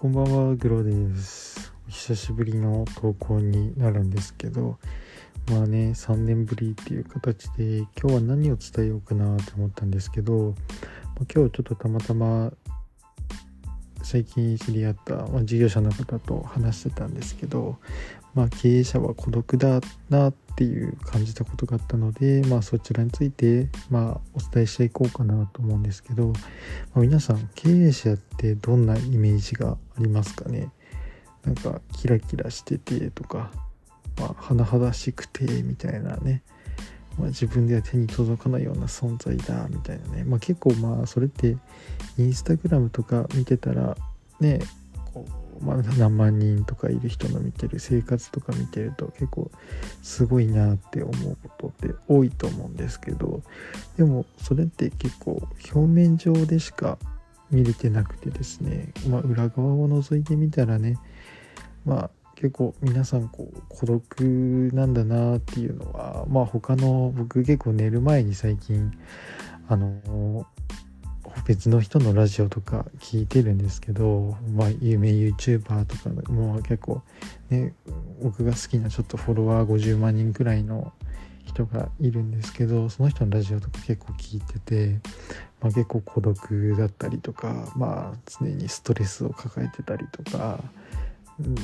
[0.00, 1.72] こんばんは、グロです。
[1.88, 4.78] お久しぶりの投稿になるんですけど、
[5.50, 10.54] まあね、3年ぶりっていう形で、今日は何を伝えようかなと思ったんですけど、
[11.16, 12.52] 今日ちょっとたまたま
[14.10, 17.76] 最近知り合った、まあ、事業者の方と話してたんですけど、
[18.34, 26.32] まあ、経営者は孤独だなっていう感じたことがあったので、まあ、そちらについて、まあ、お伝えしていこうかなと思うんですけど、ま
[26.96, 30.70] あ、皆さん経営者ってどんなイメージがありますかね？
[31.44, 33.50] なんかキラキラしててとか、
[34.18, 36.42] まあ、甚だしくてみたいなね、
[37.18, 41.56] まあ、自分では手に届かないような存在だみたいなね、まあ、結構まあそれって
[42.16, 43.96] インスタグラムとか見てたら
[44.40, 44.60] ね
[45.12, 45.26] こ
[45.60, 49.50] う、まあ、何万人とかいる人の見てる生活とか見てると結構
[50.02, 53.42] すごいなって思うことって多いと思うんですけど
[53.96, 55.42] でもそれって結構
[55.74, 56.98] 表面上でしか
[57.50, 60.98] 見れてなくてですね、まあ、裏側を覗いてみたらね。
[61.86, 64.20] まあ結構皆さんこう孤独
[64.72, 68.92] なんだなっていうのはまあ他の僕結構寝る前に最近
[69.66, 70.46] あの
[71.44, 77.02] 別の人のラジオとか聞いてるんですけど、まあ、有名 YouTuber とかも結構
[77.50, 77.74] ね
[78.22, 80.92] 僕が好きなちょっとフォロワー50万人くらいの
[81.44, 85.00] 人がいるんですけどその人のラジオとか結構聞いてて、
[85.60, 90.62] まあ、結構孤独だったりとか、まあ、常にストレスを抱えてたりとか、
[91.40, 91.56] うん、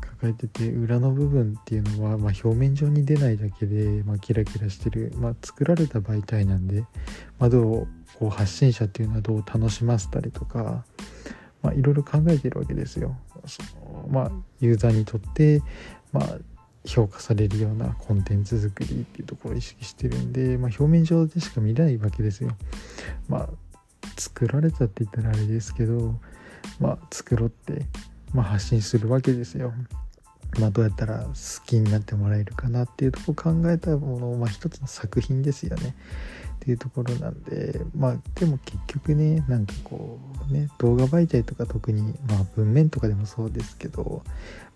[0.00, 6.84] 抱えてて裏の部分っていうのは、まあ、表面上に出ないだけで、まあ、キラキラしてる、まあ、作られた媒体なんで、
[7.38, 10.84] まあ、どうこう発信者っていうのはどう楽しませたりとか、
[11.62, 13.16] まあ、いろいろ考えてるわけですよ。
[13.46, 14.30] そのまあ、
[14.60, 15.62] ユーザーにとって、
[16.12, 16.38] まあ、
[16.84, 22.50] 評価されるようなコンテンツ作りっていうところを意識してるんで、まあ、表面上でしか見れないわけですよ。
[23.28, 23.48] まあ
[24.18, 26.14] 作られたって言ったらあれですけど、
[26.80, 27.86] まあ、作ろうって
[28.32, 29.72] まあ、発信するわけですよ。
[30.58, 35.94] まあ、どうやったら好きになってもらえるかなっていうところを考えたものを、まあ、一つの作品ですよね。
[36.56, 40.18] っていうところなんでまあでも結局ねなんかこ
[40.50, 44.24] うね動画媒体とか特にまあ文面とかでもそうですけど、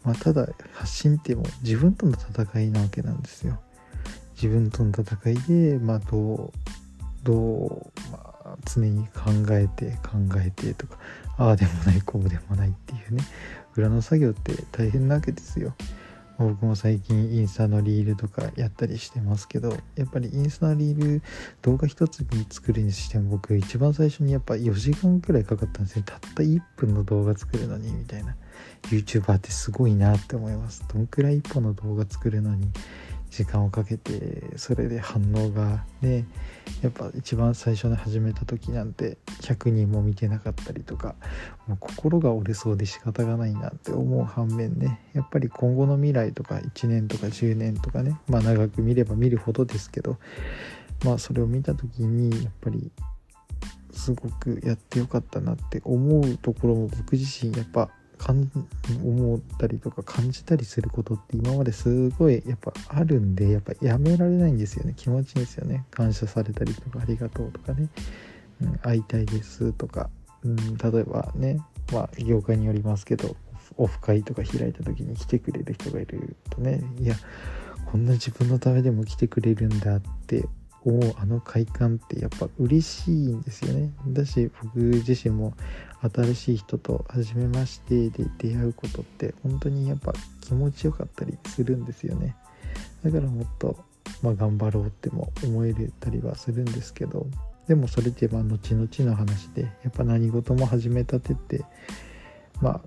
[0.04, 3.58] まあ、ただ発信っても自分との戦いなわけなんですよ。
[4.34, 5.34] 自分との戦い
[5.70, 6.70] でまあどう
[7.22, 7.89] どう、
[8.74, 10.98] 常に考えて考えてとか
[11.36, 13.24] ああでもないこうでもないっていうね
[13.76, 15.74] 裏の作業って大変なわけですよ。
[16.38, 21.22] 僕も最近インスタのリールとかやったりしてますけどやっぱりインスタのリール
[21.60, 26.02] 動画一つに作るにしても僕一番最初にやっぱ4時間くらいかかったんですよ。
[26.06, 28.34] たった1分の動画作るのにみたいな。
[28.84, 30.84] YouTuber ってすごいなって思います。
[30.92, 32.70] どんくらい1本の動画作るのに
[33.30, 36.26] 時間をかけてそれで反応がね
[36.82, 41.14] やっぱ一番最初に始めた時なんて100人も見てなかったりとか
[41.66, 50.18] もう心が折れそうで仕方がないなって思う反面ねやっぱり今後の未来とか1年とか10年とかねまあ長く見れば見るほどですけど
[51.04, 52.90] まあそれを見た時にやっぱり
[53.92, 57.90] すごくやってよかったなって思うところも僕自身やっぱ
[58.28, 64.94] 思ったりとか感じたりすることって今まですごいやっぱあるんでやっぱやめられないんですよね。
[64.96, 65.84] 気持ちいいんですよね。
[65.90, 67.88] 感謝されたりとかありがとうとかね、
[68.62, 70.10] うん、会いたいですとか、
[70.44, 71.60] うん、例えばね
[71.92, 73.36] まあ業界によりますけど
[73.76, 76.82] オフ会とか開いた時に来てくれる人がいるとね。
[76.98, 77.14] いや
[77.90, 80.46] こんな自分のためでも来てくれるんだって
[80.84, 83.90] おあの快感ってやっぱ嬉しいんですよね。
[84.08, 85.54] だし僕自身も
[86.14, 92.36] 新しい人と初めましてで出会うことって本当にやっぱ気持ちよかったりするんですよね。
[93.04, 93.76] だからもっと、
[94.22, 97.26] まあ、頑張ろうっても思えれたりはするんですけど
[97.66, 101.64] でもそれってまあ後々の話でやっぱ何事も始めたてって
[102.60, 102.82] ま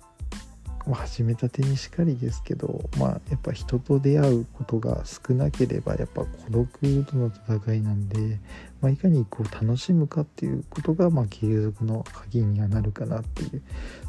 [0.91, 8.39] あ、始めたてにしかりですけど、まあ、やっぱ人と出会うことが少なければやっぱ孤独との戦いなんで、
[8.81, 13.61] まあ、いかにこう楽しむかっていうことが、まあ、継続の鍵にはなるかなっていう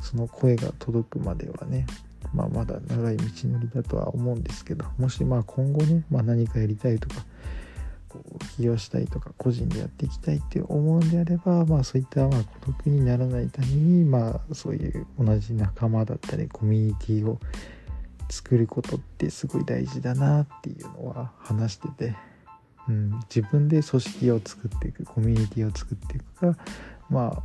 [0.02, 1.86] その声が届くまではね、
[2.32, 7.24] まあ、まだ長い道のりだとは思うんですけどもしまあ今後ね、まあ、何かやりたいとか
[8.56, 17.40] 起業したいとか個人でやっていきたいって思うんであれば、まあ、そういったまあ孤独にならないために、まあ、そういう同じ仲間だったりコミュニティを
[18.28, 22.14] 作ることってすごい大事だなっていうのは話してて、
[22.88, 26.58] うん、自分で組織を作っていくコミュニティを作っていくか
[27.08, 27.42] まあ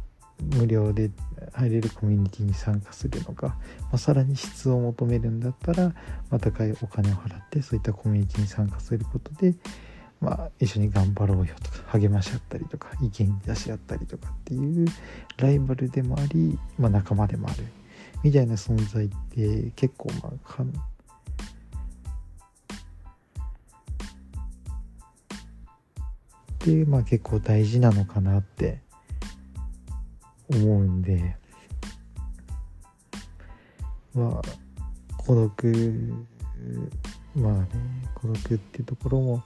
[0.55, 1.11] 無料で
[1.53, 3.55] 入れるコミュニティに参加するのか、ま
[3.93, 5.87] あ、さらに質を求めるんだったら、
[6.29, 9.55] まあ、高いお金を払ってそういったコミュニティに参加することで
[10.21, 14.87] まあ、一緒に頑張ろうよとか励まし合ったりとか意見出し合ったりとかっていう
[15.37, 17.65] ライバルでもあり、まあ、仲間でもある。
[18.23, 20.63] みたいな存在って結構まあか
[26.65, 28.81] でまあ結構大事なのかなって
[30.49, 31.39] 思うんで。
[34.13, 34.59] まあ
[35.17, 36.25] 孤独
[37.35, 37.67] まあね
[38.15, 39.43] 孤独っていうところも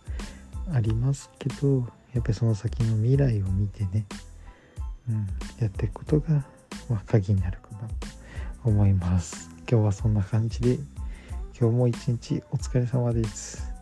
[0.73, 4.05] ありますけどやっぱりその先の未来を見てね、
[5.09, 5.27] うん、
[5.59, 6.45] やっていくことが、
[6.89, 7.87] まあ、鍵になるかな。
[7.87, 8.07] と
[8.63, 9.50] 思います。
[9.69, 10.77] 今日はそんな感じで
[11.60, 13.72] 今日も一日お疲れ様です。